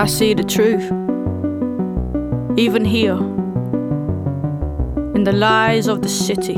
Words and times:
I 0.00 0.06
see 0.06 0.32
the 0.32 0.44
truth. 0.44 0.84
Even 2.56 2.84
here, 2.84 3.16
in 5.16 5.24
the 5.24 5.32
lies 5.32 5.88
of 5.88 6.02
the 6.02 6.08
city. 6.08 6.54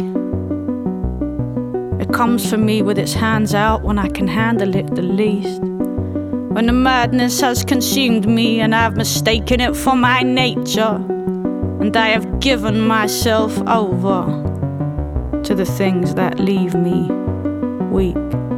It 2.02 2.12
comes 2.12 2.50
for 2.50 2.58
me 2.58 2.82
with 2.82 2.98
its 2.98 3.14
hands 3.14 3.54
out 3.54 3.82
when 3.82 3.98
I 3.98 4.08
can 4.08 4.28
handle 4.28 4.76
it 4.76 4.94
the 4.94 5.00
least. 5.00 5.62
When 5.62 6.66
the 6.66 6.74
madness 6.74 7.40
has 7.40 7.64
consumed 7.64 8.28
me 8.28 8.60
and 8.60 8.74
I've 8.74 8.98
mistaken 8.98 9.62
it 9.62 9.74
for 9.74 9.96
my 9.96 10.20
nature, 10.20 11.02
and 11.80 11.96
I 11.96 12.08
have 12.08 12.40
given 12.40 12.78
myself 12.82 13.56
over 13.66 14.26
to 15.44 15.54
the 15.54 15.64
things 15.64 16.14
that 16.14 16.38
leave 16.38 16.74
me 16.74 17.10
weak. 17.90 18.49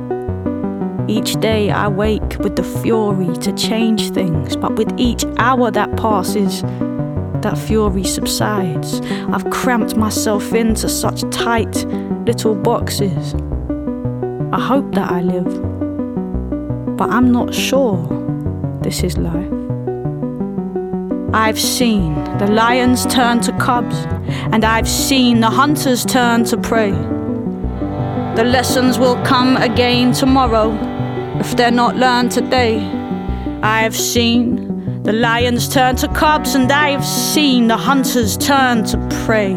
Each 1.12 1.38
day 1.40 1.70
I 1.70 1.88
wake 1.88 2.38
with 2.38 2.56
the 2.56 2.62
fury 2.62 3.36
to 3.36 3.52
change 3.52 4.12
things, 4.12 4.56
but 4.56 4.76
with 4.76 4.98
each 4.98 5.26
hour 5.36 5.70
that 5.70 5.94
passes, 5.98 6.62
that 7.42 7.58
fury 7.58 8.02
subsides. 8.02 9.02
I've 9.30 9.50
cramped 9.50 9.94
myself 9.94 10.54
into 10.54 10.88
such 10.88 11.20
tight 11.30 11.84
little 12.24 12.54
boxes. 12.54 13.34
I 14.54 14.58
hope 14.58 14.94
that 14.94 15.12
I 15.12 15.20
live, 15.20 15.52
but 16.96 17.10
I'm 17.10 17.30
not 17.30 17.52
sure 17.52 17.98
this 18.80 19.02
is 19.02 19.18
life. 19.18 19.52
I've 21.34 21.60
seen 21.60 22.14
the 22.38 22.46
lions 22.50 23.04
turn 23.04 23.40
to 23.40 23.52
cubs, 23.58 23.96
and 24.50 24.64
I've 24.64 24.88
seen 24.88 25.40
the 25.40 25.50
hunters 25.50 26.06
turn 26.06 26.44
to 26.44 26.56
prey. 26.56 26.92
The 28.34 28.44
lessons 28.44 28.98
will 28.98 29.22
come 29.26 29.58
again 29.58 30.14
tomorrow 30.14 30.91
if 31.44 31.56
they're 31.56 31.72
not 31.72 31.96
learned 31.96 32.30
today. 32.30 32.78
I 33.64 33.82
have 33.82 33.96
seen 33.96 35.02
the 35.02 35.12
lions 35.12 35.68
turn 35.68 35.96
to 35.96 36.06
cubs, 36.06 36.54
and 36.54 36.70
I 36.70 36.90
have 36.90 37.04
seen 37.04 37.66
the 37.66 37.76
hunters 37.76 38.36
turn 38.36 38.84
to 38.84 38.96
prey. 39.24 39.54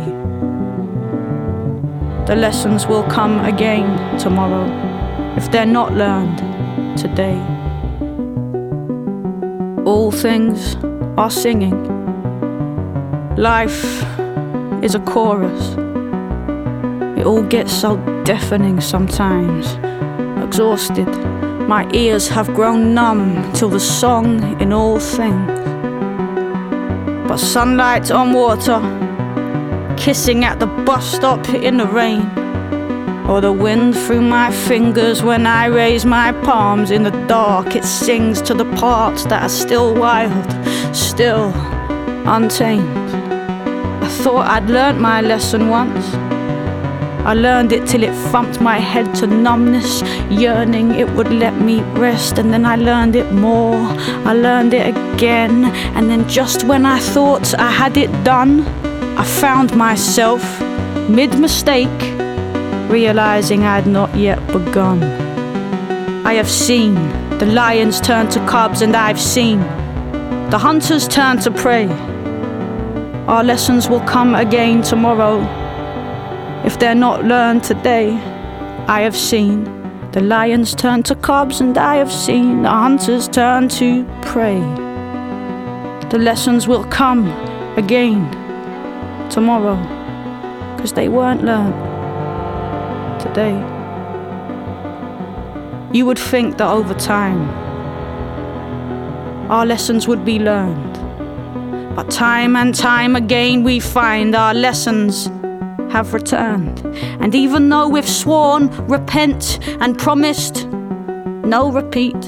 The 2.26 2.36
lessons 2.36 2.88
will 2.88 3.04
come 3.04 3.46
again 3.46 4.18
tomorrow 4.18 4.66
if 5.38 5.52
they're 5.52 5.74
not 5.80 5.94
learned 5.94 6.40
today. 6.98 7.38
All 9.86 10.12
things 10.12 10.76
are 11.20 11.30
singing. 11.30 11.78
Life 13.38 13.84
is 14.84 14.96
a 14.96 15.02
chorus. 15.02 15.76
It 17.20 17.28
all 17.28 17.44
gets 17.44 17.72
so 17.72 17.98
deafening 18.24 18.82
sometimes. 18.82 19.78
Exhausted, 20.44 21.10
my 21.68 21.90
ears 21.94 22.28
have 22.28 22.54
grown 22.54 22.94
numb 22.94 23.52
till 23.54 23.70
the 23.70 23.80
song 23.80 24.62
in 24.62 24.72
all 24.72 25.00
things. 25.00 25.48
But 27.28 27.38
sunlight 27.38 28.12
on 28.12 28.34
water, 28.34 28.80
kissing 29.98 30.46
at 30.46 30.60
the 30.60 30.68
bus 30.68 31.16
stop 31.16 31.50
in 31.50 31.78
the 31.78 31.88
rain, 31.88 32.30
or 33.28 33.42
the 33.42 33.52
wind 33.52 33.98
through 33.98 34.22
my 34.22 34.52
fingers 34.52 35.24
when 35.24 35.48
I 35.48 35.66
raise 35.66 36.06
my 36.06 36.32
palms 36.44 36.92
in 36.92 37.02
the 37.02 37.26
dark, 37.28 37.76
it 37.76 37.84
sings 37.84 38.44
to 38.44 38.54
the 38.54 38.72
parts 38.76 39.24
that 39.26 39.42
are 39.42 39.50
still 39.50 39.96
wild, 39.96 40.48
still 40.96 41.52
untamed. 42.28 42.98
I 44.04 44.08
thought 44.08 44.48
I'd 44.48 44.70
learnt 44.70 45.00
my 45.00 45.22
lesson 45.22 45.70
once. 45.70 46.25
I 47.26 47.34
learned 47.34 47.72
it 47.72 47.88
till 47.88 48.04
it 48.04 48.14
thumped 48.32 48.62
my 48.62 48.78
head 48.78 49.16
to 49.16 49.26
numbness, 49.26 50.04
yearning 50.30 50.92
it 50.92 51.10
would 51.14 51.34
let 51.34 51.60
me 51.60 51.82
rest. 51.94 52.38
And 52.38 52.54
then 52.54 52.68
I 52.68 52.76
learned 52.76 53.16
it 53.16 53.32
more, 53.32 53.74
I 54.30 54.34
learned 54.34 54.76
it 54.76 54.96
again. 54.96 55.66
And 55.96 56.08
then 56.08 56.30
just 56.30 56.66
when 56.66 56.86
I 56.86 57.00
thought 57.00 57.56
I 57.56 57.72
had 57.72 57.98
it 57.98 58.12
done, 58.24 58.62
I 59.18 59.24
found 59.26 59.76
myself 59.76 60.62
mid 61.10 61.40
mistake, 61.40 62.00
realizing 62.92 63.64
I 63.64 63.80
had 63.80 63.88
not 63.88 64.16
yet 64.16 64.38
begun. 64.54 65.02
I 66.28 66.34
have 66.34 66.50
seen 66.50 66.94
the 67.40 67.48
lions 67.48 68.00
turn 68.00 68.30
to 68.30 68.40
cubs, 68.46 68.84
and 68.84 68.96
I've 68.96 69.20
seen 69.20 69.62
the 70.52 70.60
hunters 70.60 71.08
turn 71.08 71.40
to 71.40 71.50
prey. 71.50 71.88
Our 73.26 73.44
lessons 73.44 73.90
will 73.90 74.02
come 74.02 74.36
again 74.36 74.84
tomorrow 74.84 75.65
if 76.66 76.80
they're 76.80 76.96
not 76.96 77.24
learned 77.24 77.64
today. 77.64 78.12
I 78.88 79.02
have 79.02 79.16
seen 79.16 79.64
the 80.12 80.22
lions 80.22 80.74
turn 80.74 81.04
to 81.04 81.16
cubs, 81.16 81.62
and 81.62 81.78
I 81.78 81.96
have 81.98 82.12
seen 82.12 82.64
the 82.64 82.70
hunters 82.70 83.28
turn 83.28 83.70
to 83.70 84.04
prey. 84.22 84.60
The 86.10 86.18
lessons 86.20 86.68
will 86.68 86.84
come 86.86 87.28
again 87.78 88.32
tomorrow, 89.30 89.78
because 90.76 90.94
they 90.94 91.08
weren't 91.08 91.44
learned 91.44 91.76
today. 93.22 93.56
You 95.94 96.06
would 96.06 96.20
think 96.20 96.58
that 96.58 96.68
over 96.68 96.94
time, 96.94 97.50
our 99.52 99.66
lessons 99.66 100.08
would 100.08 100.26
be 100.26 100.40
learned. 100.40 100.94
But 101.96 102.10
time 102.10 102.56
and 102.56 102.74
time 102.76 103.16
again, 103.16 103.64
we 103.64 103.80
find 103.80 104.36
our 104.36 104.54
lessons 104.54 105.30
have 105.96 106.14
returned. 106.14 106.86
And 107.22 107.34
even 107.34 107.70
though 107.70 107.88
we've 107.88 108.10
sworn, 108.10 108.68
repent, 108.88 109.60
and 109.80 109.98
promised 109.98 110.68
no 110.68 111.72
repeat, 111.72 112.22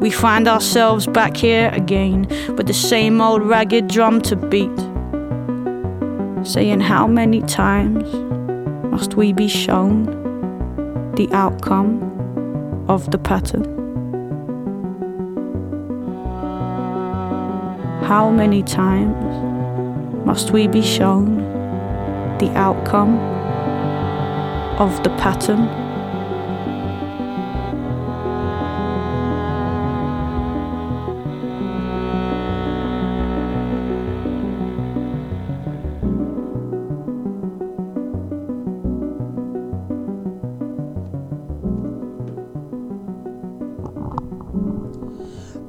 we 0.00 0.10
find 0.10 0.46
ourselves 0.46 1.08
back 1.08 1.36
here 1.36 1.70
again 1.72 2.28
with 2.56 2.68
the 2.68 2.74
same 2.74 3.20
old 3.20 3.42
ragged 3.42 3.88
drum 3.88 4.20
to 4.22 4.36
beat. 4.36 4.78
Saying, 6.46 6.80
How 6.82 7.08
many 7.08 7.42
times 7.42 8.04
must 8.92 9.16
we 9.16 9.32
be 9.32 9.48
shown 9.48 10.04
the 11.16 11.28
outcome 11.32 11.90
of 12.88 13.10
the 13.10 13.18
pattern? 13.18 13.64
How 18.04 18.30
many 18.30 18.62
times 18.62 19.24
must 20.24 20.52
we 20.52 20.68
be 20.68 20.82
shown 20.82 21.53
the 22.44 22.58
outcome 22.58 23.16
of 24.78 25.02
the 25.02 25.10
pattern? 25.10 25.68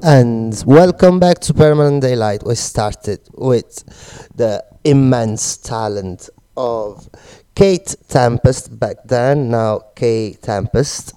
And 0.03 0.63
welcome 0.67 1.19
back 1.19 1.39
to 1.39 1.53
Permanent 1.53 2.01
Daylight. 2.01 2.43
We 2.45 2.53
started 2.55 3.21
with 3.33 3.83
the 4.35 4.63
immense 4.83 5.57
talent 5.57 6.29
of 6.57 7.09
Kate 7.55 7.95
Tempest 8.07 8.79
back 8.79 8.97
then, 9.05 9.49
now 9.49 9.81
Kae 9.95 10.39
Tempest, 10.41 11.13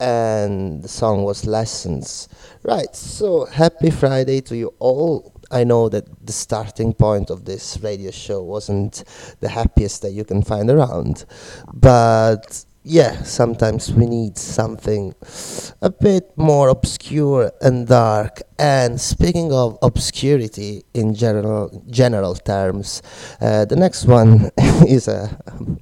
and 0.00 0.82
the 0.82 0.88
song 0.88 1.24
was 1.24 1.46
Lessons. 1.46 2.28
Right, 2.62 2.94
so 2.94 3.46
happy 3.46 3.90
Friday 3.90 4.40
to 4.42 4.56
you 4.56 4.74
all. 4.78 5.32
I 5.50 5.64
know 5.64 5.88
that 5.90 6.26
the 6.26 6.32
starting 6.32 6.94
point 6.94 7.28
of 7.28 7.44
this 7.44 7.78
radio 7.82 8.10
show 8.10 8.42
wasn't 8.42 9.04
the 9.40 9.48
happiest 9.48 10.02
that 10.02 10.12
you 10.12 10.24
can 10.24 10.42
find 10.42 10.70
around, 10.70 11.26
but 11.74 12.64
yeah, 12.84 13.22
sometimes 13.22 13.92
we 13.92 14.06
need 14.06 14.36
something 14.36 15.14
a 15.80 15.90
bit 15.90 16.36
more 16.36 16.68
obscure 16.68 17.52
and 17.60 17.86
dark. 17.86 18.42
And 18.58 19.00
speaking 19.00 19.52
of 19.52 19.78
obscurity 19.82 20.84
in 20.92 21.14
general 21.14 21.84
general 21.90 22.34
terms, 22.34 23.02
uh, 23.40 23.66
the 23.66 23.76
next 23.76 24.06
one 24.06 24.50
is 24.86 25.06
a 25.06 25.38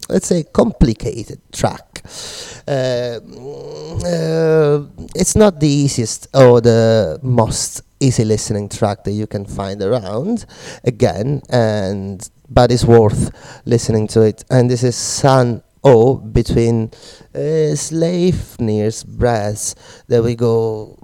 let's 0.08 0.26
say 0.26 0.44
complicated 0.44 1.41
track. 1.52 2.02
Uh, 2.69 3.20
uh, 4.05 4.85
it's 5.14 5.37
not 5.37 5.61
the 5.61 5.69
easiest 5.69 6.29
or 6.35 6.61
the 6.61 7.19
most 7.23 7.82
easy 7.99 8.25
listening 8.25 8.69
track 8.69 9.05
that 9.05 9.12
you 9.12 9.26
can 9.26 9.46
find 9.46 9.82
around. 9.82 10.44
Again, 10.85 11.43
and 11.49 12.29
but 12.50 12.70
it's 12.70 12.85
worth 12.85 13.31
listening 13.64 14.06
to 14.08 14.23
it. 14.23 14.44
And 14.50 14.70
this 14.70 14.82
is 14.82 14.96
Sun 14.96 15.62
O 15.82 16.17
between 16.17 16.91
uh, 17.35 17.75
Sleipnir's 17.75 19.05
brass. 19.05 19.75
There 20.09 20.23
we 20.23 20.35
go. 20.35 21.00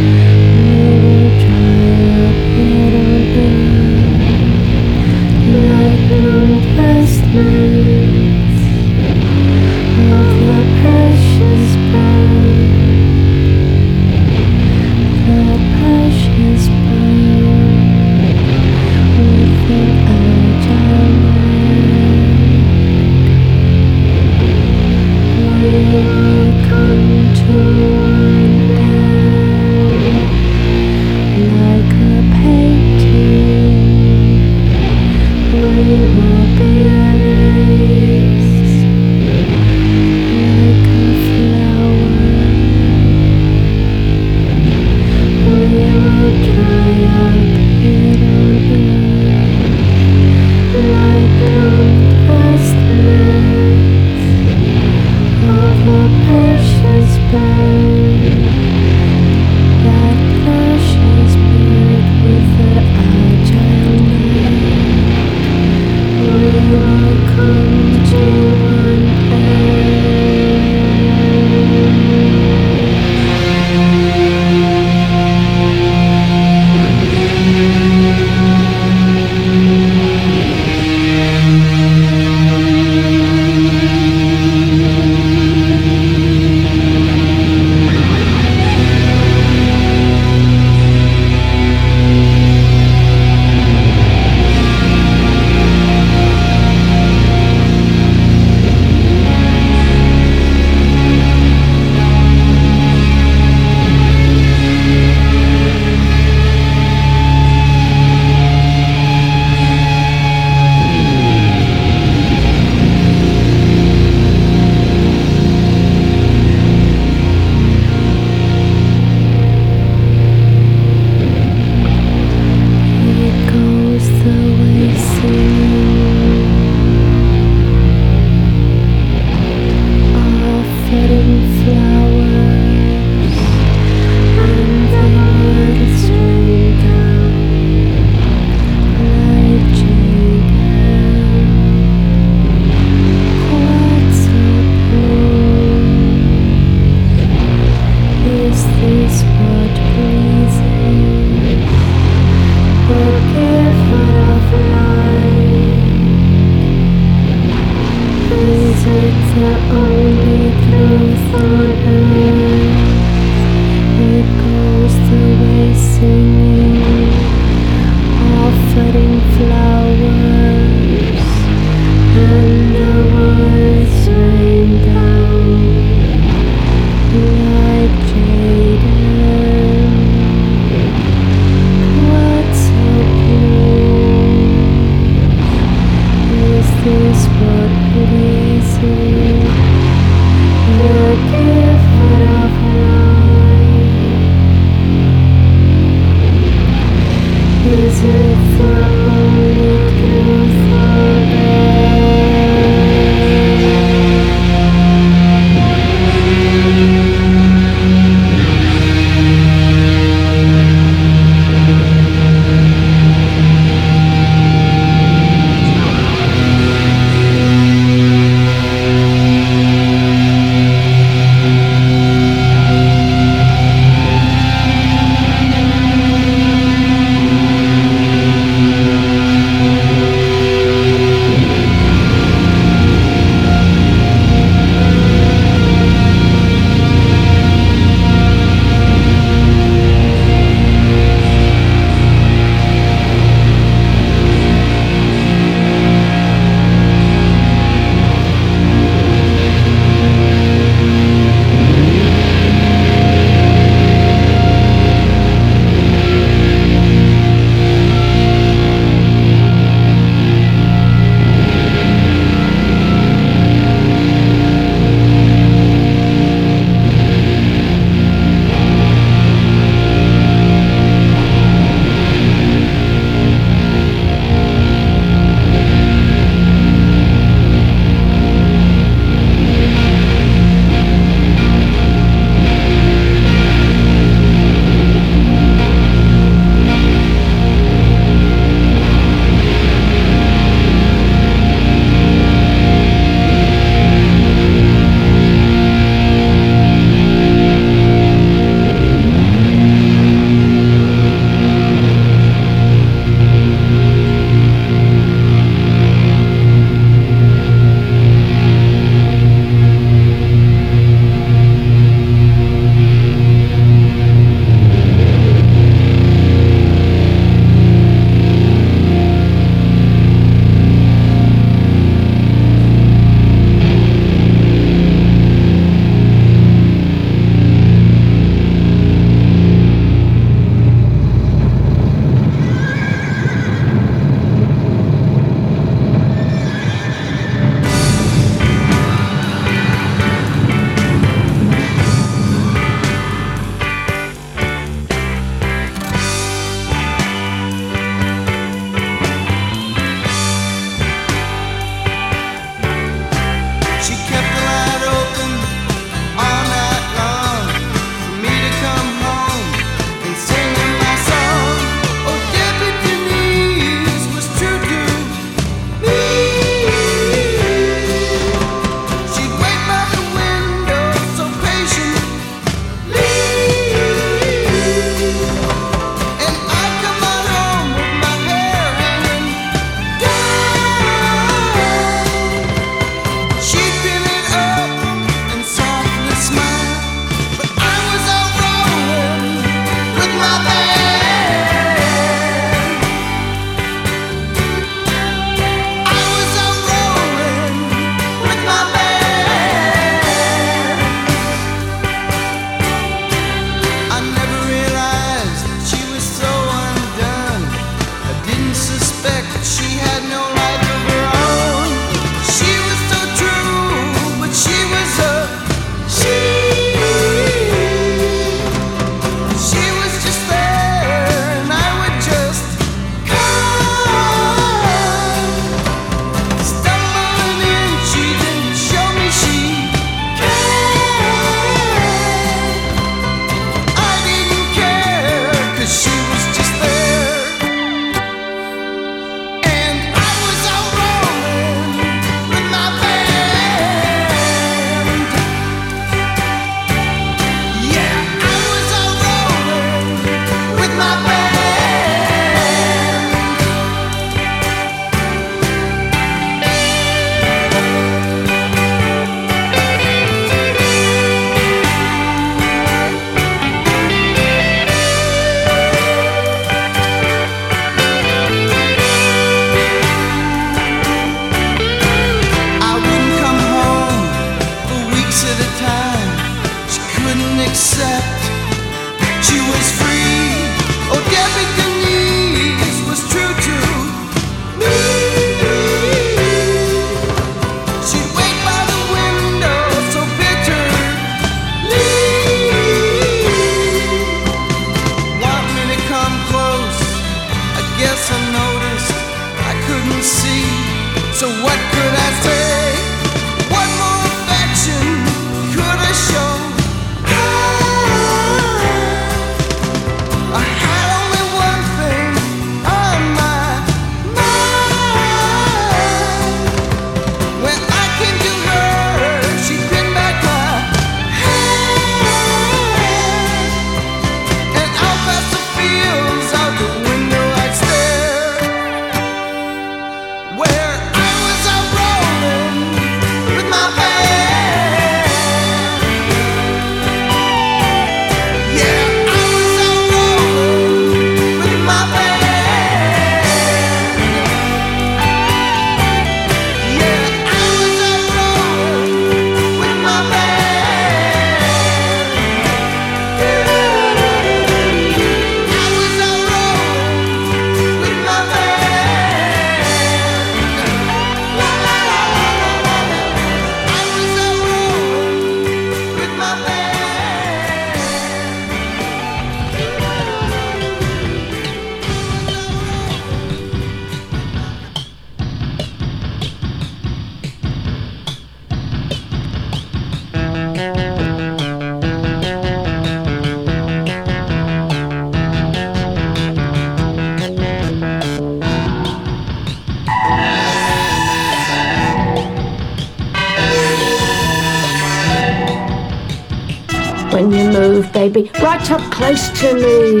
Close 598.98 599.30
to 599.40 599.54
me. 599.54 600.00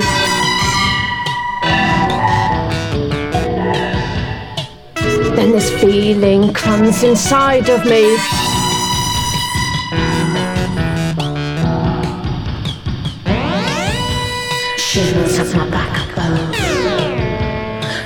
Then 5.36 5.52
this 5.52 5.70
feeling 5.80 6.52
comes 6.52 7.04
inside 7.04 7.68
of 7.68 7.84
me. 7.84 8.18
Shivers 14.78 15.38
up 15.38 15.46
my 15.54 15.70
backbone, 15.70 16.52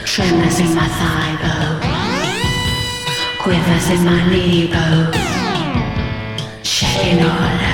tremors 0.05 0.59
in 0.61 0.74
my 0.74 0.88
thigh 0.98 1.37
bone, 1.42 1.81
quivers 3.40 3.88
in 3.94 4.05
my 4.05 4.20
knee 4.28 4.66
bone, 4.70 5.11
shaking 6.62 7.24
all 7.24 7.33
over. 7.33 7.71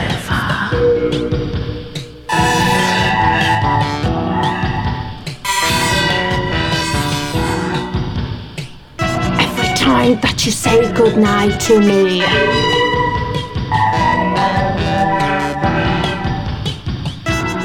Time 10.08 10.20
that 10.20 10.46
you 10.46 10.52
say 10.52 10.90
goodnight 10.94 11.60
to 11.60 11.78
me. 11.78 12.20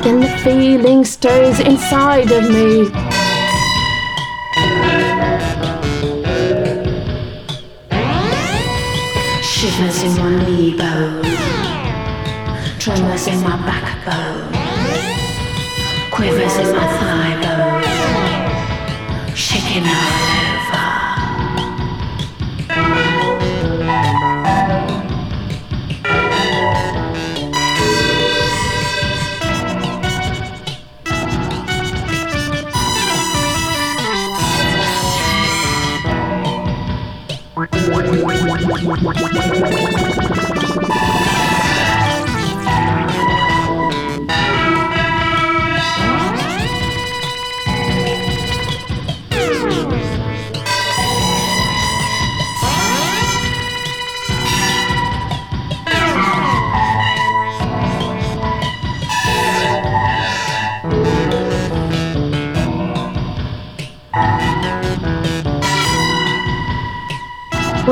Then 0.04 0.20
the 0.20 0.28
feeling 0.44 1.06
stirs 1.06 1.62
inside 1.62 2.32
of 2.32 2.44
me. 2.50 2.90
Shivers 9.42 10.04
in 10.04 10.14
my 10.18 10.46
knee 10.46 10.76
bone, 10.76 11.24
tremors 12.78 13.28
in 13.28 13.40
my 13.42 13.56
backbone, 13.64 14.52
quivers 16.12 16.58
in 16.58 16.76
my 16.76 16.88
thigh 17.00 17.36
bone, 17.42 19.34
shaking 19.34 19.86
all 19.86 20.33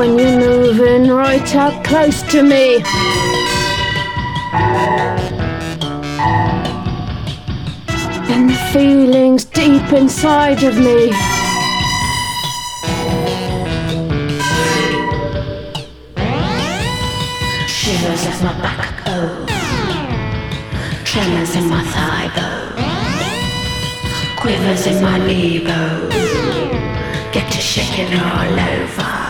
When 0.02 0.18
you're 0.18 0.36
moving 0.36 1.06
right 1.12 1.54
up 1.54 1.84
close 1.84 2.22
to 2.32 2.42
me. 2.42 2.82
Then 8.26 8.48
the 8.48 8.58
feelings 8.72 9.44
deep 9.44 9.92
inside 9.92 10.64
of 10.64 10.76
me. 10.76 11.12
Shivers 17.68 18.26
of 18.26 18.42
my 18.42 18.54
backbone, 18.60 19.46
oh. 19.48 21.02
tremors 21.04 21.54
in 21.54 21.68
my 21.68 21.84
thigh 21.94 22.28
bone, 22.34 22.74
quivers 24.36 24.84
in 24.88 25.00
my 25.00 25.18
knee 25.24 25.60
bone, 25.60 26.08
get 27.30 27.52
to 27.52 27.60
shaking 27.60 28.18
all 28.18 28.58
over. 28.58 29.21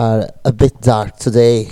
Are 0.00 0.30
a 0.46 0.52
bit 0.52 0.80
dark 0.80 1.16
today. 1.18 1.68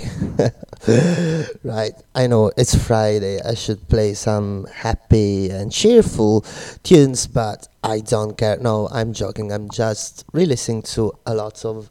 right, 1.65 1.95
I 2.15 2.27
know 2.27 2.53
it's 2.59 2.75
Friday. 2.75 3.41
I 3.41 3.55
should 3.55 3.89
play 3.89 4.13
some 4.13 4.67
happy 4.71 5.49
and 5.49 5.73
cheerful 5.73 6.45
tunes, 6.83 7.27
but 7.27 7.69
I 7.83 8.01
don't 8.01 8.37
care. 8.37 8.59
No, 8.59 8.89
I'm 8.93 9.15
joking. 9.15 9.51
I'm 9.51 9.71
just 9.71 10.27
re-listening 10.35 10.83
to 10.95 11.13
a 11.25 11.35
lot 11.35 11.65
of 11.65 11.91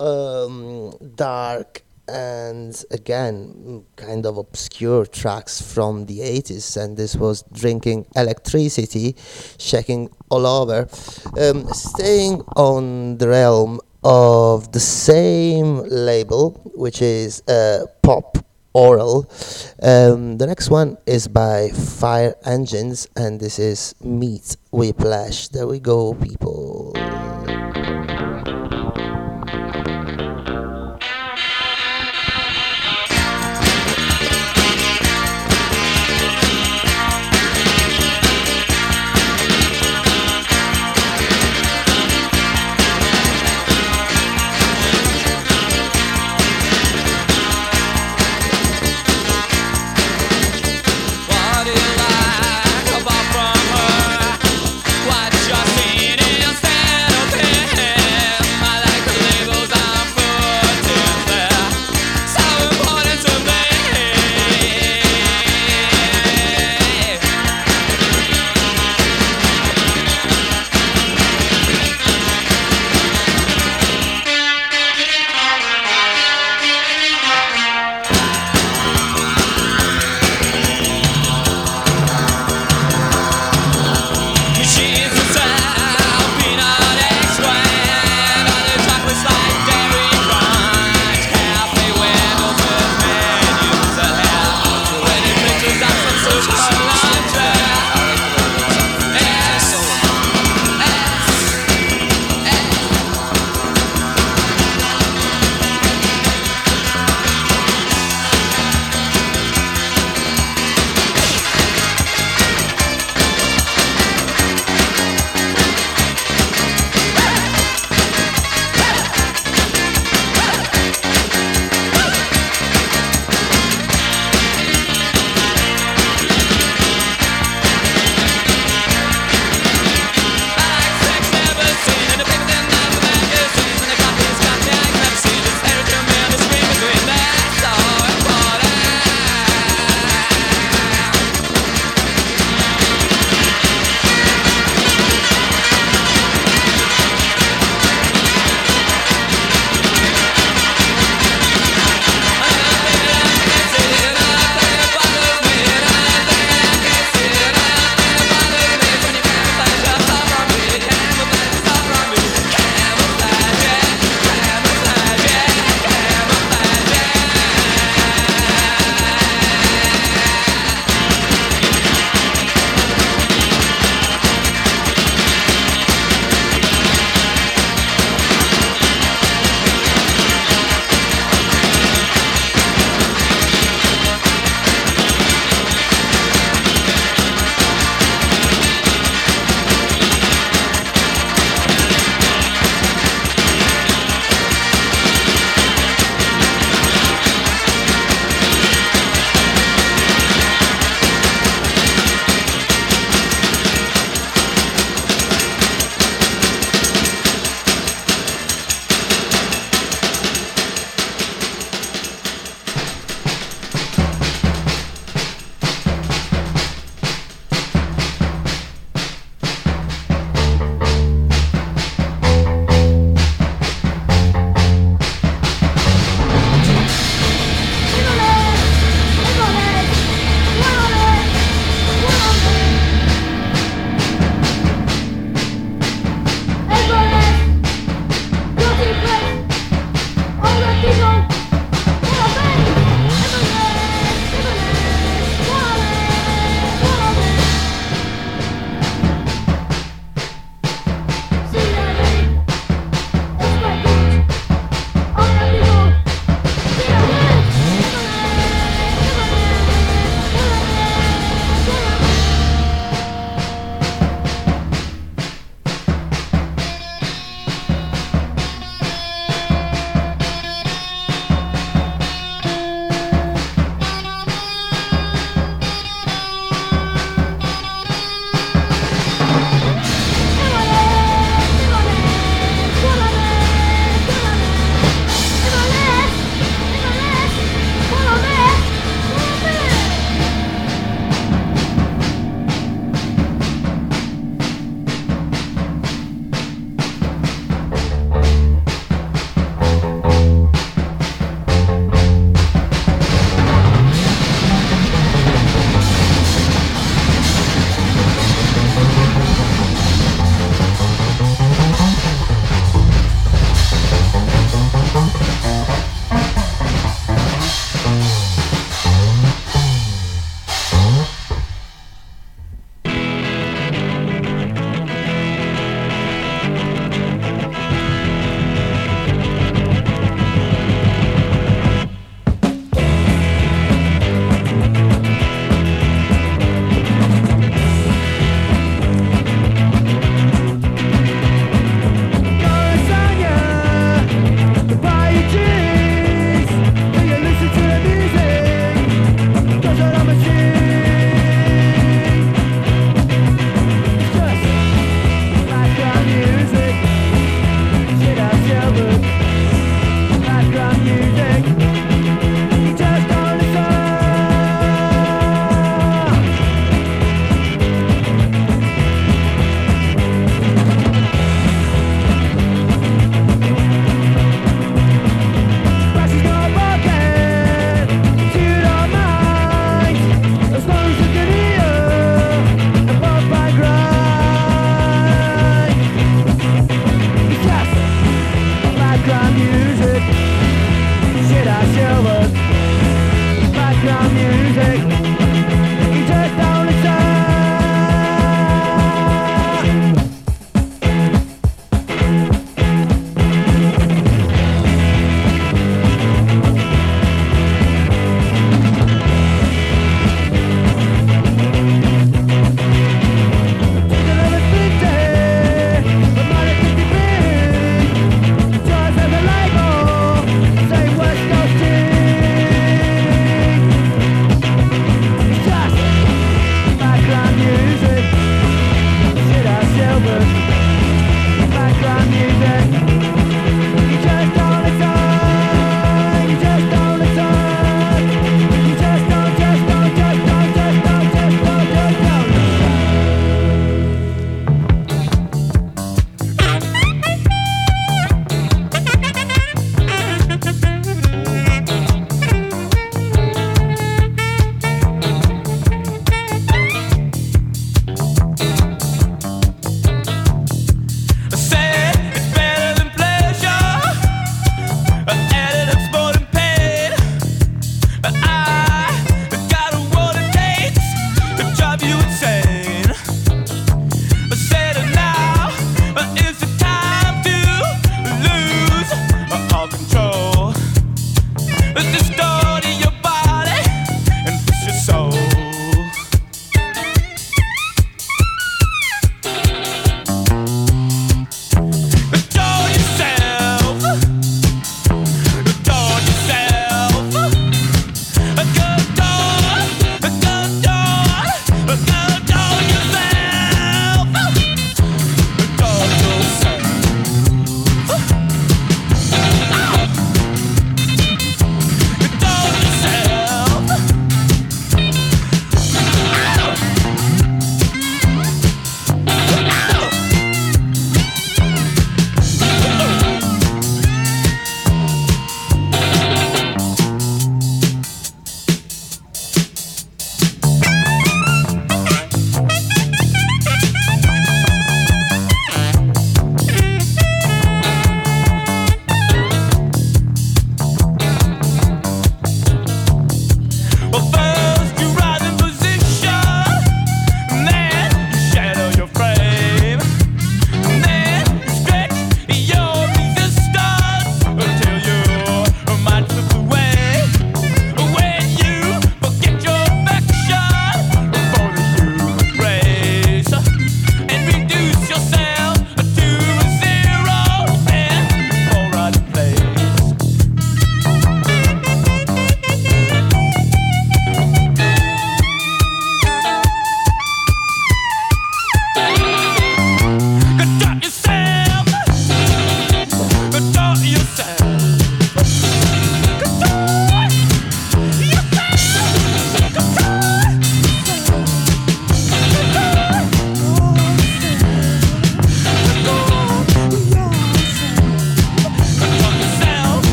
um, 0.00 0.94
dark 1.14 1.82
and 2.08 2.84
again 2.92 3.84
kind 3.96 4.24
of 4.26 4.38
obscure 4.38 5.04
tracks 5.04 5.60
from 5.60 6.06
the 6.06 6.20
80s 6.20 6.76
and 6.80 6.96
this 6.96 7.16
was 7.16 7.42
drinking 7.52 8.06
electricity 8.14 9.16
shaking 9.58 10.08
all 10.30 10.46
over 10.46 10.86
um, 11.40 11.66
staying 11.72 12.42
on 12.54 13.18
the 13.18 13.26
realm 13.26 13.80
of 14.06 14.70
the 14.70 14.78
same 14.78 15.78
label 15.78 16.52
which 16.76 17.02
is 17.02 17.42
uh, 17.48 17.86
pop 18.02 18.38
oral. 18.72 19.28
Um, 19.82 20.38
the 20.38 20.46
next 20.46 20.70
one 20.70 20.96
is 21.06 21.26
by 21.26 21.70
fire 21.70 22.36
engines 22.44 23.08
and 23.16 23.40
this 23.40 23.58
is 23.58 23.96
meat 24.00 24.56
whiplash. 24.70 25.48
There 25.48 25.66
we 25.66 25.80
go 25.80 26.14
people 26.14 26.94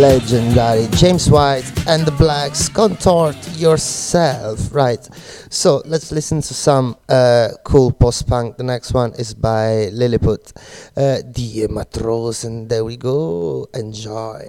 legendary 0.00 0.86
James 0.96 1.30
White 1.30 1.70
and 1.86 2.06
the 2.06 2.10
Blacks 2.12 2.70
contort 2.70 3.36
yourself 3.58 4.74
right? 4.74 5.06
So 5.50 5.82
let's 5.84 6.10
listen 6.10 6.40
to 6.40 6.54
some 6.54 6.96
uh, 7.08 7.50
cool 7.64 7.92
post-punk. 7.92 8.56
The 8.56 8.64
next 8.64 8.94
one 8.94 9.12
is 9.18 9.34
by 9.34 9.90
Liliput 9.92 10.56
uh, 10.96 11.20
Die 11.20 11.66
Matrosen 11.68 12.66
there 12.68 12.82
we 12.82 12.96
go. 12.96 13.68
Enjoy 13.74 14.48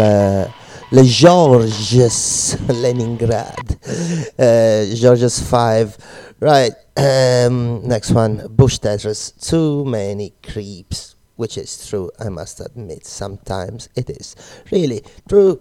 le, 0.00 0.48
le 0.92 1.04
Georges 1.04 2.56
Leningrad, 2.68 3.78
uh, 4.38 4.94
Georges 4.94 5.40
5. 5.40 5.96
Right, 6.40 6.72
um, 6.96 7.86
next 7.86 8.12
one 8.12 8.46
Bush 8.48 8.78
Tetras. 8.78 9.32
Too 9.46 9.84
many 9.84 10.32
creeps, 10.42 11.16
which 11.36 11.58
is 11.58 11.86
true, 11.86 12.10
I 12.18 12.30
must 12.30 12.60
admit. 12.60 13.06
Sometimes 13.06 13.90
it 13.94 14.08
is 14.08 14.36
really 14.72 15.02
true. 15.28 15.60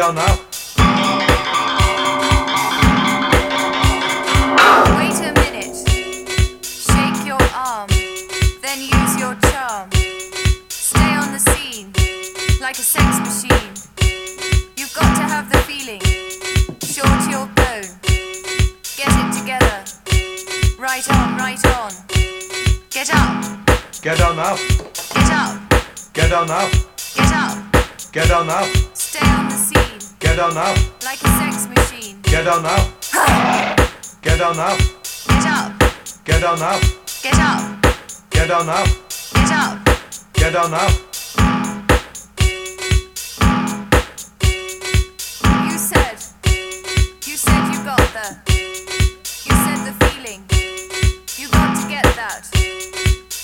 down 0.00 0.14
now. 0.14 0.39
On 32.50 32.66
up. 32.66 33.02
Get 34.22 34.38
down 34.38 34.56
now. 34.56 34.76
Get 35.28 35.46
up, 35.46 35.72
Get 36.24 36.42
on 36.42 36.60
up. 36.60 36.82
get 37.22 37.38
up, 37.38 37.86
Get 38.30 38.50
on 38.50 38.68
up. 38.68 38.88
get 39.34 39.52
up. 39.52 39.78
Get 40.32 40.56
on 40.56 40.74
up. 40.74 40.90
You 45.62 45.78
said, 45.78 46.16
you 47.24 47.36
said 47.36 47.72
you 47.72 47.84
got 47.84 47.98
the, 48.16 48.36
you 49.46 49.54
said 49.64 49.80
the 49.86 49.94
feeling. 50.04 50.42
You 51.38 51.48
got 51.50 51.76
to 51.80 51.88
get 51.88 52.04
that. 52.16 52.48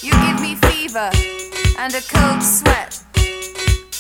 You 0.03 0.11
give 0.11 0.41
me 0.41 0.57
fever 0.57 1.11
and 1.79 1.95
a 1.95 2.01
cold 2.03 2.43
sweat. 2.43 3.01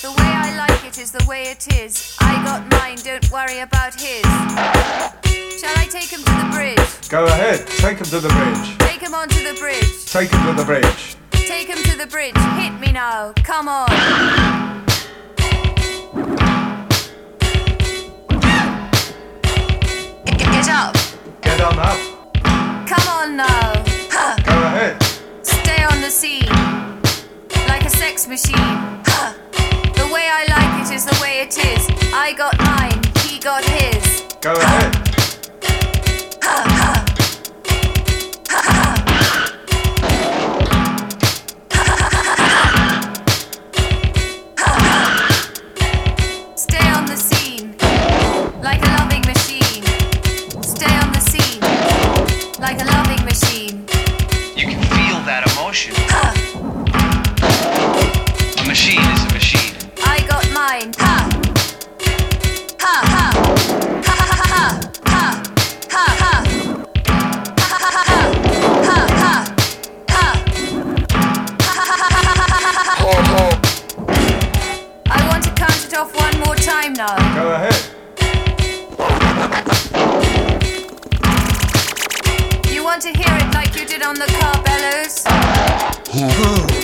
The 0.02 0.10
way 0.10 0.30
I 0.44 0.56
like 0.56 0.75
it 0.98 1.02
is 1.02 1.10
the 1.10 1.24
way 1.28 1.42
it 1.42 1.74
is. 1.74 2.16
I 2.20 2.42
got 2.44 2.70
mine, 2.70 2.96
don't 3.04 3.30
worry 3.30 3.60
about 3.60 4.00
his. 4.00 4.22
Shall 5.60 5.76
I 5.76 5.86
take 5.90 6.08
him 6.08 6.20
to 6.20 6.32
the 6.32 6.48
bridge? 6.52 7.08
Go 7.10 7.26
ahead. 7.26 7.66
Take 7.66 7.98
him 7.98 8.06
to 8.06 8.20
the 8.20 8.28
bridge. 8.28 8.78
Take 8.78 9.00
him 9.02 9.14
onto 9.14 9.42
the 9.44 9.58
bridge. 9.58 10.06
Take 10.06 10.30
him 10.30 10.40
to 10.46 10.52
the 10.54 10.64
bridge. 10.64 11.16
Take 11.32 11.68
him 11.68 11.76
to 11.76 11.98
the 11.98 12.06
bridge. 12.06 12.36
Hit 12.56 12.72
me 12.80 12.92
now. 12.92 13.32
Come 13.44 13.68
on. 13.68 13.88
Get, 20.24 20.68
up. 20.70 20.96
Get 21.42 21.60
on 21.60 21.78
up. 21.78 21.98
Come 22.86 23.08
on 23.08 23.36
now. 23.36 23.74
Go 24.44 24.56
ahead. 24.70 25.02
Stay 25.42 25.84
on 25.84 26.00
the 26.00 26.10
scene. 26.10 26.48
Like 27.68 27.84
a 27.84 27.90
sex 27.90 28.26
machine. 28.26 28.56
Ha. 28.56 29.45
The 29.96 30.06
way 30.12 30.28
I 30.30 30.44
like 30.48 30.86
it 30.86 30.94
is 30.94 31.04
the 31.04 31.18
way 31.22 31.40
it 31.40 31.56
is. 31.58 31.88
I 32.12 32.32
got 32.32 32.56
mine. 32.58 33.00
He 33.26 33.38
got 33.38 33.64
his. 33.64 34.22
Go 34.40 34.52
ahead. 34.52 35.15
Time 76.86 76.94
now. 76.94 77.34
Go 77.34 77.54
ahead. 77.54 77.74
You 82.72 82.84
want 82.84 83.02
to 83.02 83.08
hear 83.08 83.36
it 83.36 83.54
like 83.54 83.74
you 83.76 83.86
did 83.86 84.02
on 84.02 84.14
the 84.14 84.26
car 84.26 84.62
bellows? 84.62 85.24
Hmm. 86.08 86.75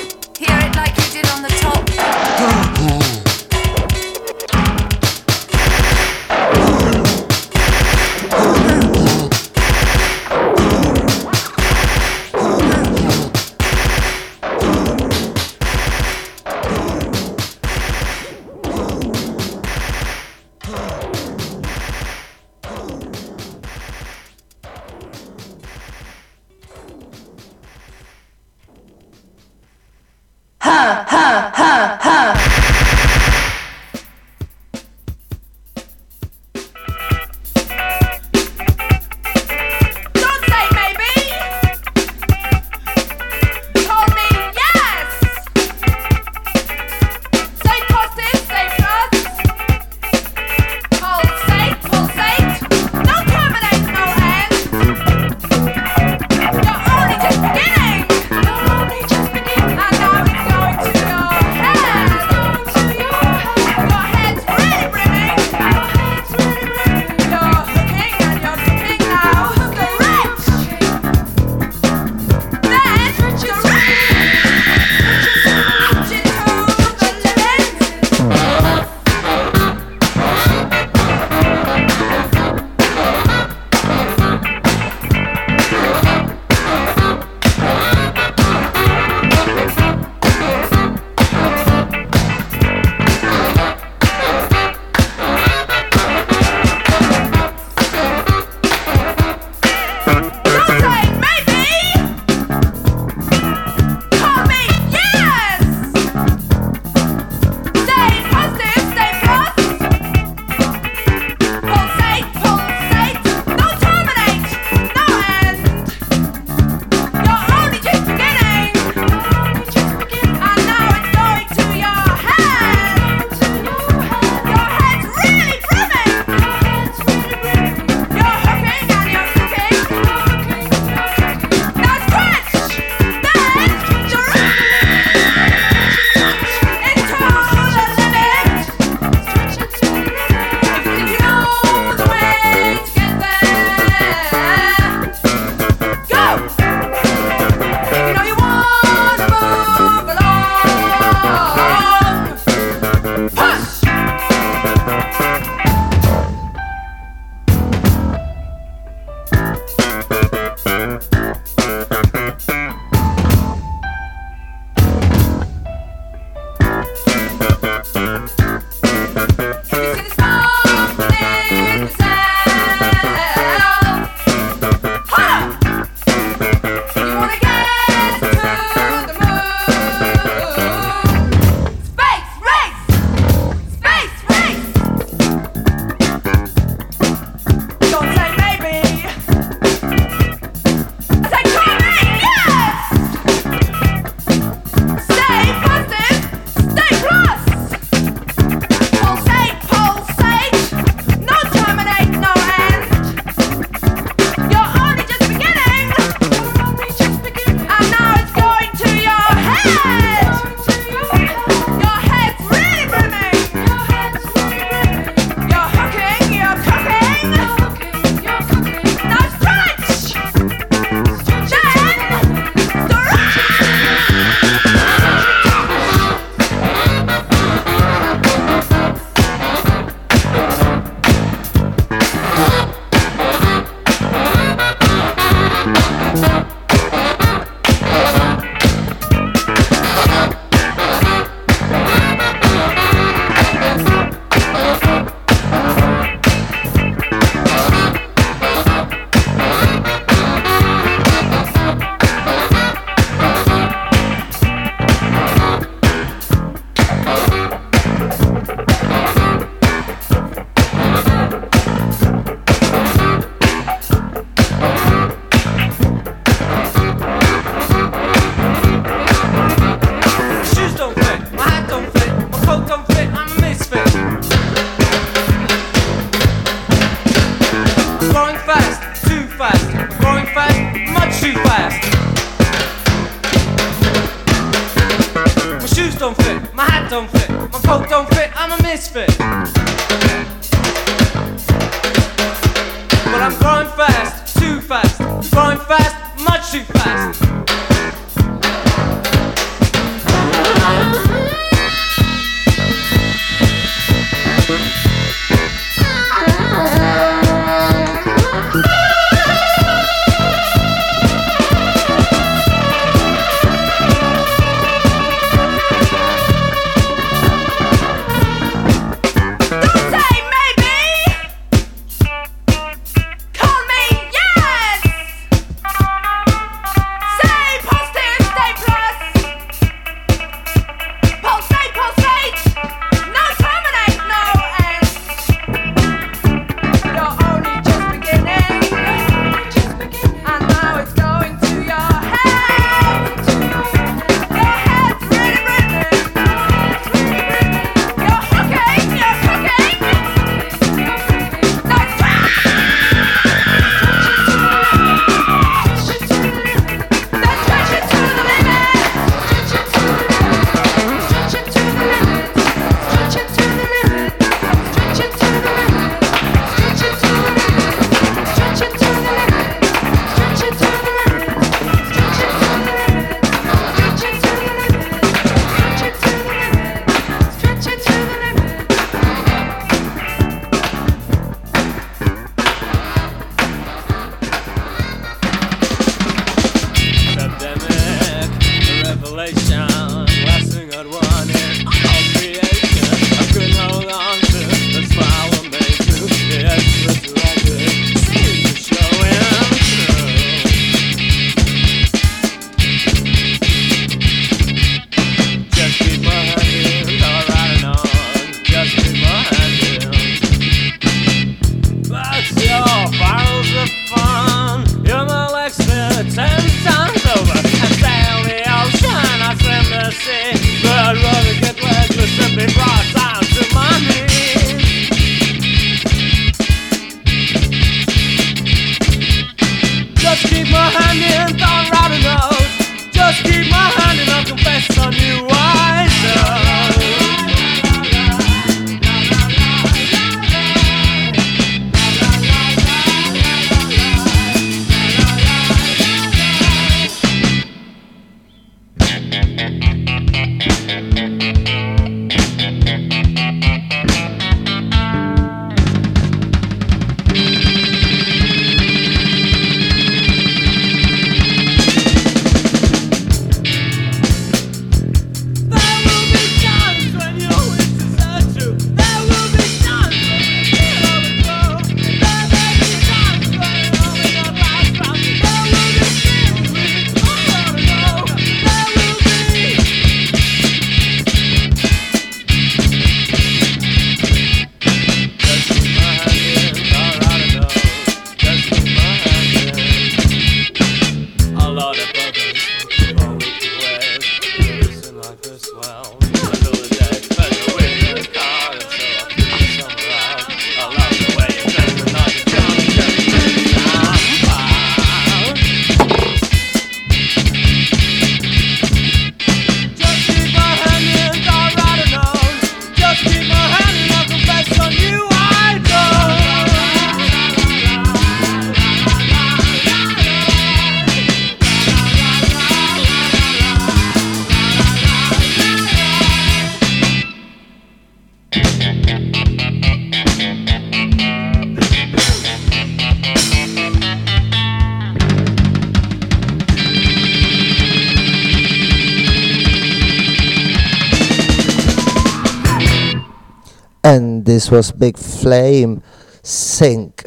was 544.53 544.71
Big 544.71 544.99
Flame 544.99 545.83
Sink. 546.23 547.05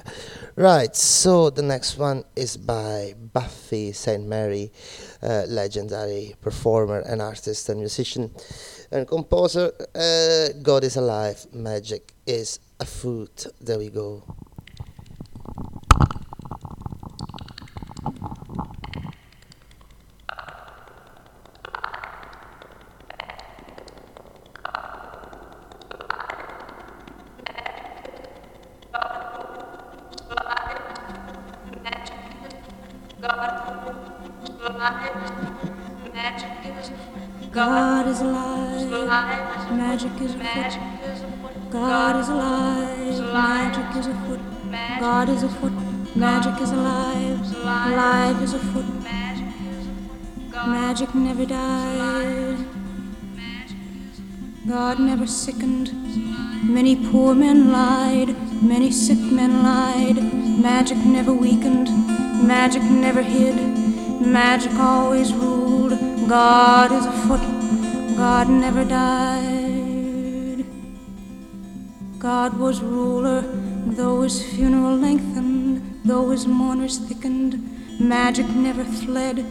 Right, 0.55 0.95
so 0.95 1.51
the 1.51 1.61
next 1.61 1.95
one 1.95 2.23
is 2.35 2.57
by 2.57 3.13
Buffy 3.33 3.91
Sainte-Marie, 3.91 4.71
uh, 5.21 5.43
legendary 5.47 6.33
performer 6.41 7.01
and 7.01 7.21
artist 7.21 7.69
and 7.69 7.77
musician 7.79 8.31
and 8.91 9.07
composer. 9.07 9.71
Uh, 9.93 10.57
God 10.63 10.83
is 10.85 10.95
alive, 10.95 11.45
magic 11.53 12.13
is 12.25 12.59
afoot. 12.79 13.45
There 13.61 13.77
we 13.77 13.89
go. 13.91 14.23
Magic 39.77 40.21
is 40.21 40.33
afoot. 40.35 41.71
God 41.71 42.15
is 42.21 42.29
alive. 42.29 43.19
Magic 43.33 43.97
is 43.97 44.07
afoot. 44.07 44.39
God 44.99 45.29
is 45.29 45.43
afoot. 45.43 45.73
Magic 46.15 46.61
is 46.61 46.71
alive. 46.71 47.55
Alive 47.55 48.41
is 48.41 48.53
afoot. 48.53 48.85
Magic 50.67 51.13
never 51.13 51.45
died. 51.45 52.57
God 54.67 54.99
never 54.99 55.27
sickened. 55.27 55.93
Many 56.63 56.95
poor 57.11 57.35
men 57.35 57.71
lied. 57.71 58.29
Many 58.63 58.91
sick 58.91 59.19
men 59.19 59.61
lied. 59.61 60.17
Magic 60.69 60.97
never 61.05 61.33
weakened. 61.33 61.89
Magic 62.47 62.81
never 62.83 63.21
hid. 63.21 63.55
Magic 64.21 64.73
always 64.73 65.33
ruled. 65.33 65.91
God 66.29 66.91
is 66.91 67.05
afoot. 67.05 67.41
God 68.17 68.49
never 68.49 68.85
died. 68.85 69.44
God 72.25 72.57
was 72.57 72.81
ruler, 72.81 73.41
though 73.97 74.23
his 74.23 74.41
funeral 74.43 74.97
lengthened, 74.97 76.01
though 76.03 76.31
his 76.31 76.47
mourners 76.47 76.97
thickened. 76.97 77.53
Magic 77.99 78.47
never 78.49 78.83
fled. 78.83 79.45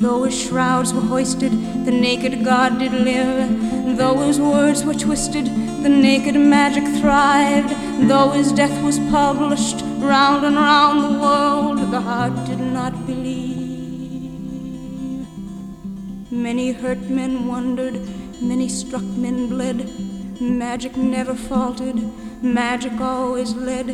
Though 0.00 0.22
his 0.22 0.34
shrouds 0.34 0.94
were 0.94 1.02
hoisted, 1.02 1.52
the 1.84 1.90
naked 1.90 2.42
God 2.42 2.78
did 2.78 2.92
live. 2.92 3.98
Though 3.98 4.16
his 4.26 4.40
words 4.40 4.86
were 4.86 4.94
twisted, 4.94 5.44
the 5.82 5.90
naked 5.90 6.36
magic 6.36 6.84
thrived. 6.98 7.74
Though 8.08 8.30
his 8.30 8.52
death 8.52 8.82
was 8.82 8.98
published 9.10 9.82
round 9.98 10.46
and 10.46 10.56
round 10.56 11.04
the 11.04 11.18
world, 11.20 11.76
the 11.92 12.00
heart 12.00 12.46
did 12.46 12.58
not 12.58 13.06
believe. 13.06 13.58
Many 16.30 16.72
hurt 16.72 17.02
men 17.02 17.46
wondered, 17.46 18.00
many 18.40 18.70
struck 18.70 19.04
men 19.26 19.50
bled. 19.50 20.03
Magic 20.44 20.94
never 20.94 21.34
faltered, 21.34 21.96
magic 22.42 23.00
always 23.00 23.54
led. 23.54 23.86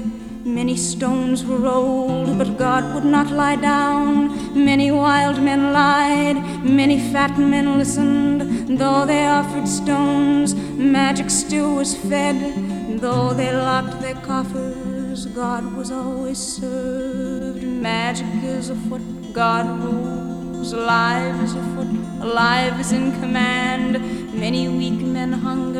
Many 0.45 0.77
stones 0.77 1.45
were 1.45 1.59
rolled, 1.59 2.37
but 2.39 2.59
God 2.59 2.93
would 2.93 3.05
not 3.05 3.31
lie 3.31 3.55
down. 3.55 4.65
Many 4.65 4.91
wild 4.91 5.41
men 5.41 5.73
lied, 5.73 6.65
many 6.65 6.99
fat 7.13 7.39
men 7.39 7.79
listened. 7.79 8.77
Though 8.79 9.07
they 9.07 9.27
offered 9.29 9.69
stones, 9.69 10.55
magic 10.55 11.31
still 11.31 11.77
was 11.77 11.95
fed. 11.97 13.01
Though 13.01 13.33
they 13.33 13.55
locked 13.55 14.01
their 14.01 14.17
coffers, 14.17 15.27
God 15.27 15.77
was 15.77 15.93
always 15.93 16.39
served. 16.39 17.63
Magic 17.63 18.27
is 18.43 18.71
afoot, 18.71 19.03
God 19.33 19.67
rules. 19.85 20.73
Alive 20.73 21.41
is 21.43 21.55
afoot, 21.55 21.89
alive 22.21 22.79
is 22.81 22.93
in 22.93 23.13
command. 23.21 23.93
Many 24.35 24.69
weak 24.69 25.01
men 25.01 25.33
hungered, 25.33 25.80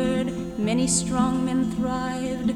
many 0.61 0.87
strong 0.87 1.43
men 1.43 1.71
thrived. 1.71 2.53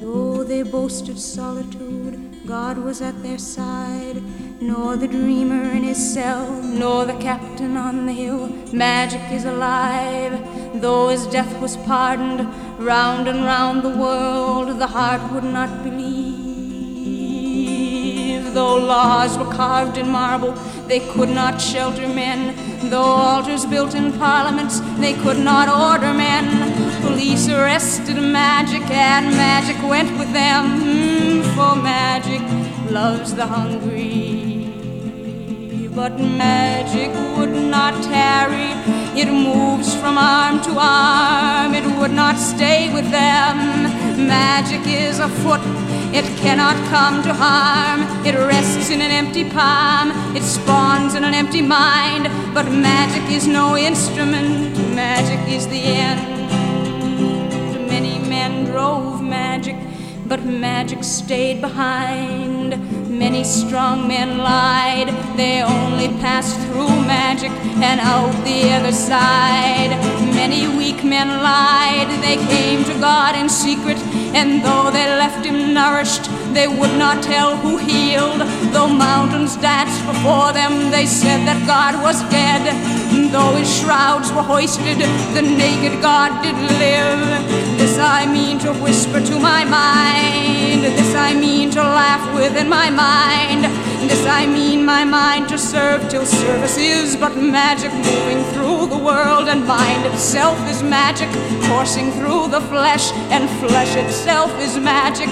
Though 0.00 0.42
they 0.42 0.62
boasted 0.62 1.18
solitude, 1.18 2.44
God 2.44 2.78
was 2.78 3.00
at 3.00 3.22
their 3.22 3.38
side. 3.38 4.22
Nor 4.60 4.96
the 4.96 5.06
dreamer 5.08 5.70
in 5.70 5.84
his 5.84 6.12
cell, 6.14 6.50
nor 6.62 7.04
the 7.04 7.14
captain 7.14 7.76
on 7.76 8.06
the 8.06 8.12
hill. 8.12 8.48
Magic 8.72 9.22
is 9.30 9.44
alive, 9.44 10.32
though 10.80 11.08
his 11.08 11.26
death 11.28 11.60
was 11.60 11.76
pardoned. 11.78 12.40
Round 12.78 13.28
and 13.28 13.44
round 13.44 13.82
the 13.82 13.96
world, 13.96 14.78
the 14.78 14.88
heart 14.88 15.32
would 15.32 15.44
not 15.44 15.84
believe. 15.84 16.50
Though 18.52 18.78
laws 18.78 19.38
were 19.38 19.52
carved 19.52 19.96
in 19.96 20.08
marble, 20.08 20.52
they 20.88 21.00
could 21.10 21.28
not 21.28 21.60
shelter 21.60 22.08
men. 22.08 22.56
Though 22.90 23.02
altars 23.02 23.64
built 23.64 23.94
in 23.94 24.12
parliaments, 24.18 24.80
they 24.98 25.14
could 25.14 25.38
not 25.38 25.68
order 25.68 26.12
men. 26.12 26.89
Police 27.02 27.48
arrested 27.48 28.16
magic, 28.16 28.82
and 28.90 29.26
magic 29.36 29.76
went 29.88 30.10
with 30.18 30.32
them. 30.32 30.80
Mm, 30.80 31.42
for 31.54 31.74
magic 31.80 32.42
loves 32.90 33.34
the 33.34 33.46
hungry. 33.46 34.40
But 35.94 36.18
magic 36.18 37.10
would 37.36 37.50
not 37.50 37.94
tarry, 38.04 38.70
it 39.20 39.30
moves 39.30 39.94
from 39.94 40.16
arm 40.16 40.62
to 40.62 40.76
arm, 40.78 41.74
it 41.74 41.84
would 41.98 42.12
not 42.12 42.36
stay 42.36 42.92
with 42.94 43.10
them. 43.10 43.56
Magic 44.26 44.80
is 44.86 45.18
afoot, 45.18 45.60
it 46.14 46.24
cannot 46.38 46.76
come 46.88 47.22
to 47.24 47.34
harm. 47.34 48.00
It 48.24 48.34
rests 48.36 48.90
in 48.90 49.00
an 49.00 49.10
empty 49.10 49.44
palm, 49.50 50.12
it 50.36 50.42
spawns 50.42 51.14
in 51.16 51.24
an 51.24 51.34
empty 51.34 51.60
mind. 51.60 52.28
But 52.54 52.66
magic 52.70 53.28
is 53.30 53.46
no 53.46 53.76
instrument, 53.76 54.76
magic 54.94 55.40
is 55.52 55.66
the 55.66 55.82
end. 55.82 56.29
Drove 58.70 59.20
magic, 59.20 59.74
but 60.28 60.44
magic 60.44 61.02
stayed 61.02 61.60
behind. 61.60 62.78
Many 63.10 63.42
strong 63.42 64.06
men 64.06 64.38
lied, 64.38 65.08
they 65.36 65.60
only 65.60 66.06
passed 66.20 66.56
through 66.66 66.88
magic 67.04 67.50
and 67.82 67.98
out 67.98 68.32
the 68.44 68.70
other 68.70 68.92
side. 68.92 69.90
Many 70.34 70.68
weak 70.78 71.02
men 71.02 71.28
lied, 71.42 72.08
they 72.22 72.36
came 72.46 72.84
to 72.84 72.94
God 73.00 73.34
in 73.34 73.48
secret, 73.48 73.98
and 74.38 74.62
though 74.64 74.90
they 74.92 75.06
left 75.06 75.44
him 75.44 75.74
nourished, 75.74 76.30
they 76.54 76.68
would 76.68 76.96
not 76.96 77.24
tell 77.24 77.56
who 77.56 77.76
healed. 77.76 78.40
Though 78.72 78.88
mountains 78.88 79.56
danced 79.56 80.04
before 80.06 80.52
them, 80.52 80.90
they 80.90 81.06
said 81.06 81.44
that 81.46 81.66
God 81.66 82.00
was 82.02 82.22
dead. 82.30 82.62
Though 83.32 83.54
his 83.56 83.68
shrouds 83.68 84.32
were 84.32 84.42
hoisted, 84.42 84.98
the 85.34 85.42
naked 85.42 86.00
God 86.00 86.42
did 86.42 86.56
live. 86.78 87.20
This 87.78 87.98
I 87.98 88.26
mean 88.26 88.58
to 88.60 88.72
whisper 88.74 89.20
to 89.20 89.38
my 89.38 89.64
mind. 89.64 90.82
This 90.84 91.14
I 91.14 91.34
mean 91.34 91.70
to 91.72 91.82
laugh 91.82 92.22
within 92.34 92.68
my 92.68 92.90
mind. 92.90 93.64
This 94.08 94.24
I 94.26 94.46
mean 94.46 94.84
my 94.84 95.04
mind 95.04 95.48
to 95.50 95.58
serve 95.58 96.08
till 96.08 96.24
service 96.24 96.76
is 96.78 97.16
but 97.16 97.36
magic 97.36 97.92
moving 97.92 98.42
through 98.52 98.86
the 98.86 98.98
world, 98.98 99.48
and 99.48 99.66
mind 99.66 100.06
itself 100.06 100.58
is 100.68 100.82
magic 100.82 101.28
coursing 101.68 102.10
through 102.12 102.48
the 102.48 102.60
flesh, 102.62 103.12
and 103.30 103.48
flesh 103.60 103.96
itself 103.96 104.50
is 104.60 104.78
magic 104.78 105.28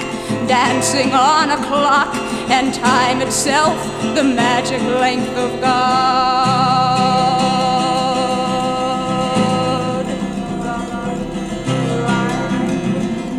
dancing 0.47 1.13
on 1.13 1.51
a 1.51 1.57
clock, 1.67 2.13
and 2.51 2.73
time 2.73 3.21
itself 3.21 3.77
the 4.15 4.25
magic 4.25 4.81
length 4.83 5.37
of 5.37 5.61
God. 5.61 6.89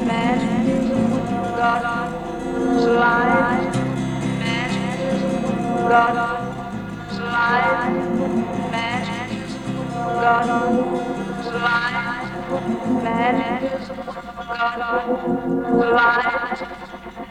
Magic 0.06 0.68
is 0.76 0.90
God 1.58 1.86
is 2.78 2.86
alive. 2.86 3.74
Magic 4.40 5.00
is 5.00 5.24
God 5.90 6.18
is 7.12 7.18
alive. 7.18 7.96
Magic 8.72 9.32
is 9.38 9.54
God 9.96 10.50
is 11.40 11.48
alive. 11.48 12.30
Magic 13.04 13.74
is 13.82 13.90
God 15.90 16.89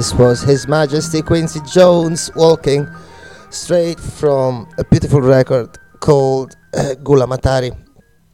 this 0.00 0.14
was 0.14 0.40
His 0.40 0.66
Majesty 0.66 1.20
Quincy 1.20 1.60
Jones 1.70 2.30
walking 2.34 2.88
straight 3.50 4.00
from 4.00 4.66
a 4.78 4.84
beautiful 4.84 5.20
record 5.20 5.76
called 6.00 6.56
uh, 6.72 6.94
Gula 6.94 7.26
Matari. 7.26 7.70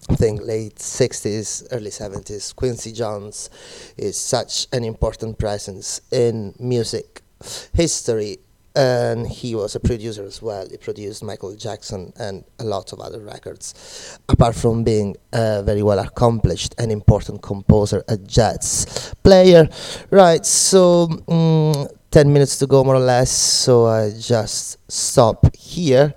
I 0.09 0.15
think 0.15 0.43
late 0.43 0.77
60s, 0.77 1.67
early 1.73 1.91
70s. 1.91 2.55
Quincy 2.55 2.93
Jones 2.93 3.51
is 3.97 4.17
such 4.17 4.69
an 4.73 4.85
important 4.85 5.41
presence 5.41 6.01
in 6.13 6.55
music 6.61 7.23
history 7.73 8.39
and 8.77 9.27
he 9.27 9.55
was 9.55 9.75
a 9.75 9.81
producer 9.81 10.23
as 10.25 10.43
well. 10.43 10.69
He 10.69 10.77
produced 10.77 11.25
Michael 11.25 11.57
Jackson 11.57 12.13
and 12.17 12.45
a 12.59 12.65
lot 12.65 12.93
of 12.93 13.01
other 13.01 13.21
records. 13.21 14.19
Apart 14.29 14.55
from 14.55 14.85
being 14.85 15.17
a 15.33 15.63
very 15.63 15.83
well 15.83 15.99
accomplished 15.99 16.75
and 16.79 16.93
important 16.93 17.43
composer, 17.43 18.05
a 18.09 18.19
jazz 18.19 19.15
player. 19.25 19.69
Right, 20.11 20.45
so 20.45 21.09
mm, 21.09 21.89
10 22.11 22.33
minutes 22.33 22.59
to 22.59 22.67
go 22.67 22.85
more 22.85 22.97
or 22.97 23.01
less, 23.01 23.31
so 23.31 23.87
I 23.87 24.13
just 24.19 24.79
stop 24.91 25.55
here 25.57 26.15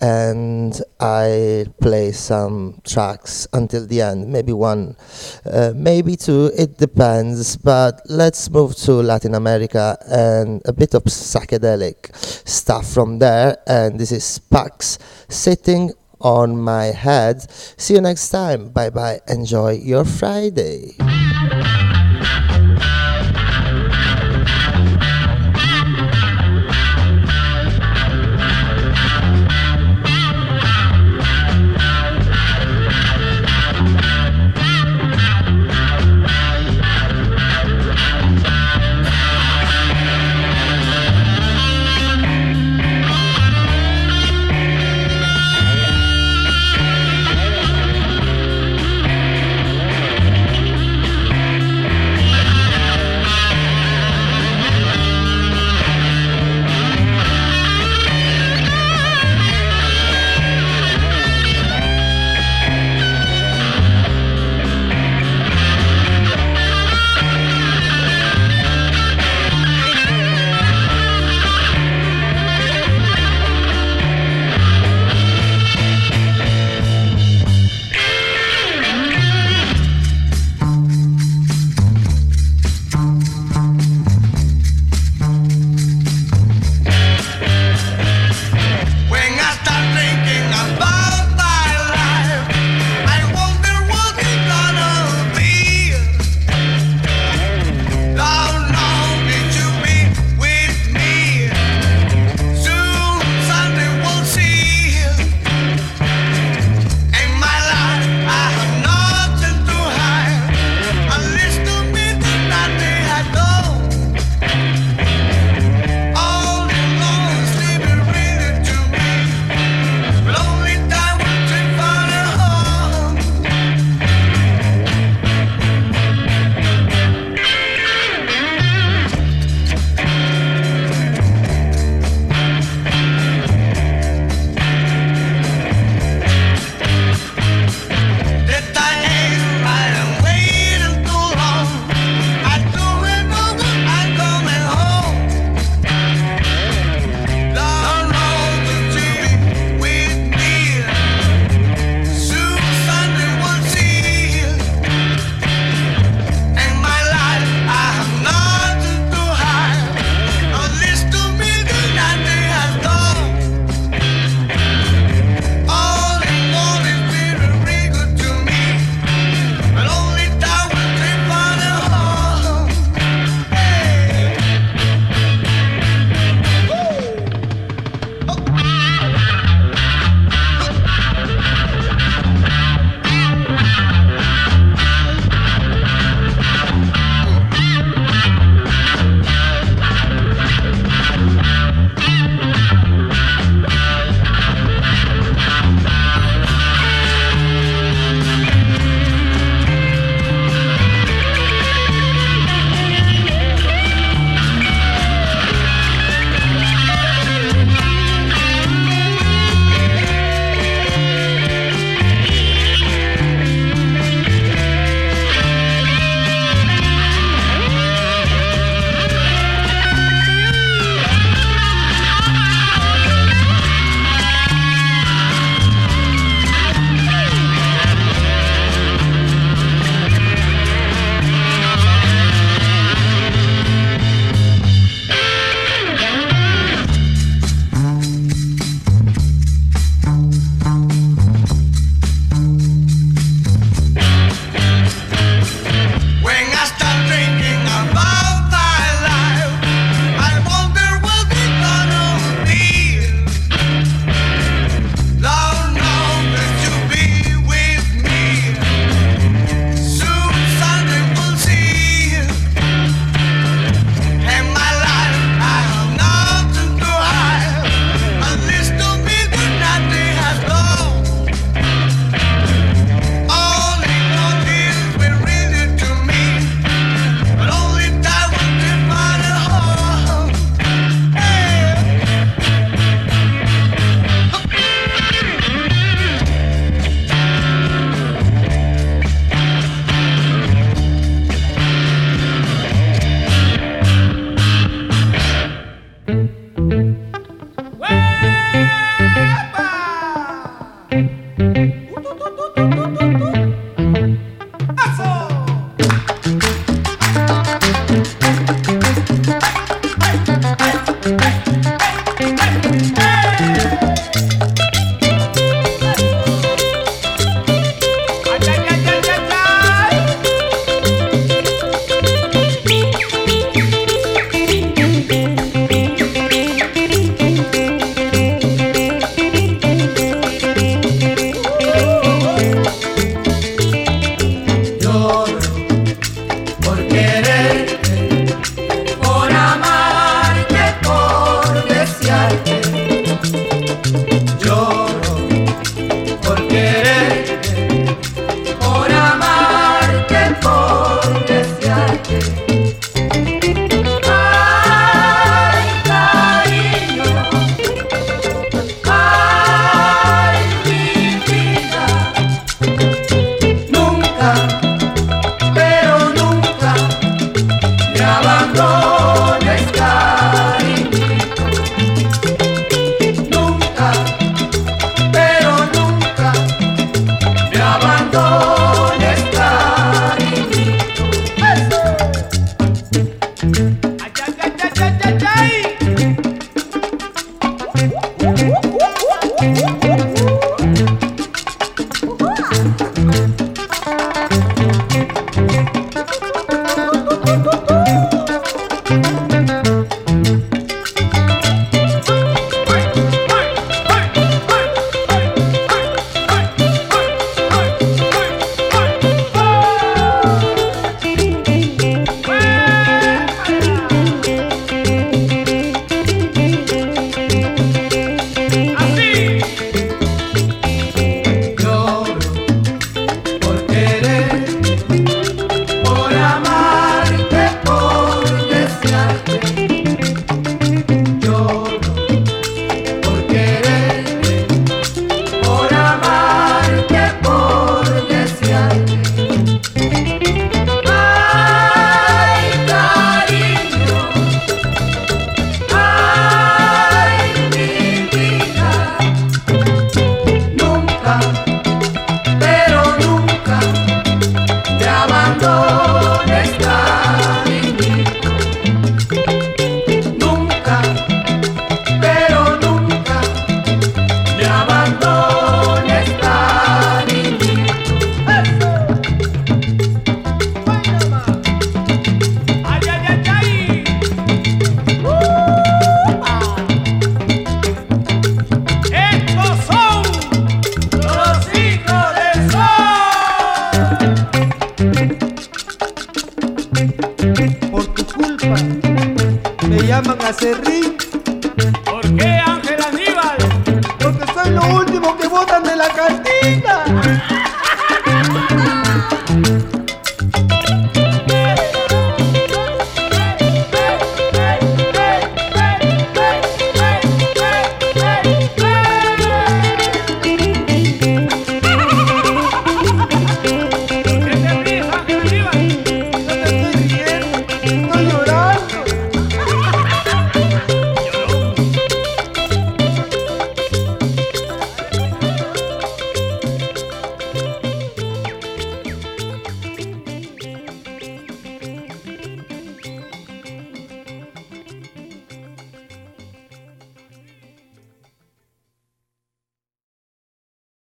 and 0.00 0.80
I 1.00 1.66
play 1.80 2.12
some 2.12 2.80
tracks 2.84 3.46
until 3.52 3.86
the 3.86 4.02
end, 4.02 4.30
maybe 4.30 4.52
one, 4.52 4.96
uh, 5.44 5.72
maybe 5.74 6.16
two, 6.16 6.50
it 6.56 6.78
depends. 6.78 7.56
But 7.56 8.02
let's 8.08 8.50
move 8.50 8.76
to 8.76 8.92
Latin 8.92 9.34
America 9.34 9.98
and 10.08 10.62
a 10.64 10.72
bit 10.72 10.94
of 10.94 11.04
psychedelic 11.04 12.14
stuff 12.48 12.86
from 12.92 13.18
there. 13.18 13.58
And 13.66 13.98
this 13.98 14.12
is 14.12 14.38
Pax 14.38 14.98
sitting 15.28 15.92
on 16.20 16.56
my 16.56 16.86
head. 16.86 17.50
See 17.50 17.94
you 17.94 18.00
next 18.00 18.30
time. 18.30 18.70
Bye 18.70 18.90
bye. 18.90 19.20
Enjoy 19.28 19.72
your 19.72 20.04
Friday. 20.04 20.96